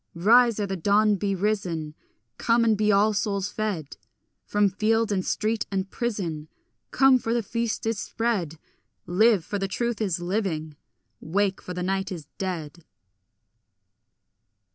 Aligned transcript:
Rise, 0.15 0.59
ere 0.59 0.65
the 0.65 0.75
dawn 0.75 1.15
be 1.17 1.35
risen; 1.35 1.93
Come, 2.39 2.65
and 2.65 2.75
be 2.75 2.91
all 2.91 3.13
souls 3.13 3.49
fed; 3.51 3.97
From 4.47 4.67
field 4.67 5.11
and 5.11 5.23
street 5.23 5.67
and 5.71 5.91
prison 5.91 6.47
Come, 6.89 7.19
for 7.19 7.35
the 7.35 7.43
feast 7.43 7.85
is 7.85 7.99
spread; 7.99 8.57
Live, 9.05 9.45
for 9.45 9.59
the 9.59 9.67
truth 9.67 10.01
is 10.01 10.19
living; 10.19 10.75
wake, 11.19 11.61
for 11.61 11.75
night 11.75 12.11
is 12.11 12.25
dead. 12.39 12.83